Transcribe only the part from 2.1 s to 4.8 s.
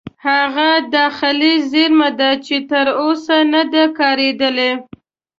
ده چې تر اوسه نه ده کارېدلې.